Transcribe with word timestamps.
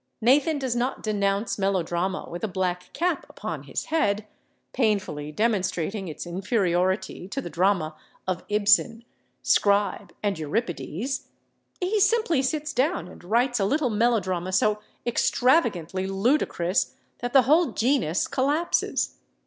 Nathan 0.19 0.57
does 0.57 0.75
not 0.75 1.03
denounce 1.03 1.59
melodrama 1.59 2.27
with 2.27 2.43
a 2.43 2.47
black 2.47 2.91
cap 2.91 3.23
upon 3.29 3.65
his 3.65 3.85
head, 3.93 4.25
painfully 4.73 5.31
demonstrating 5.31 6.07
its 6.07 6.25
inferiority 6.25 7.27
to 7.27 7.39
the 7.39 7.51
drama 7.51 7.95
of 8.27 8.43
Ibsen, 8.49 9.03
Scribe 9.43 10.11
and 10.23 10.39
Euripides; 10.39 11.27
he 11.79 11.99
simply 11.99 12.41
sits 12.41 12.73
down 12.73 13.07
and 13.07 13.23
writes 13.23 13.59
a 13.59 13.65
little 13.65 13.91
melodrama 13.91 14.51
so 14.51 14.79
extravagantly 15.05 16.07
ludicrous 16.07 16.95
that 17.19 17.31
the 17.33 17.43
whole 17.43 17.67
genus 17.71 18.27
collapses. 18.27 19.19